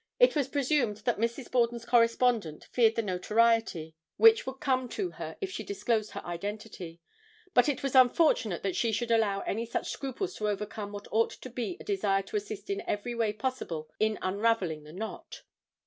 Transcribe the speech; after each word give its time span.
It 0.19 0.35
was 0.35 0.47
presumed 0.47 0.97
that 1.05 1.19
Mrs. 1.19 1.51
Borden's 1.51 1.85
correspondent 1.85 2.63
feared 2.71 2.95
the 2.95 3.03
notoriety 3.03 3.95
which 4.17 4.47
would 4.47 4.59
come 4.59 4.89
to 4.89 5.11
her 5.11 5.37
if 5.41 5.51
she 5.51 5.63
disclosed 5.63 6.13
her 6.13 6.25
identity, 6.25 6.99
but 7.53 7.69
it 7.69 7.83
was 7.83 7.93
unfortunate 7.93 8.63
that 8.63 8.75
she 8.75 8.91
should 8.91 9.11
allow 9.11 9.41
any 9.41 9.63
such 9.67 9.91
scruples 9.91 10.33
to 10.37 10.49
overcome 10.49 10.91
what 10.91 11.07
ought 11.11 11.29
to 11.29 11.51
be 11.51 11.77
a 11.79 11.83
desire 11.83 12.23
to 12.23 12.35
assist 12.35 12.71
in 12.71 12.81
every 12.87 13.13
way 13.13 13.31
possible 13.31 13.91
in 13.99 14.17
unravelling 14.23 14.85
the 14.85 14.91
knot. 14.93 15.43